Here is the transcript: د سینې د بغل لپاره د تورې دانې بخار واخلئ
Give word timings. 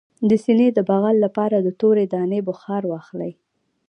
د 0.29 0.31
سینې 0.43 0.67
د 0.73 0.79
بغل 0.89 1.15
لپاره 1.25 1.57
د 1.61 1.69
تورې 1.79 2.05
دانې 2.13 2.39
بخار 2.49 2.83
واخلئ 2.87 3.31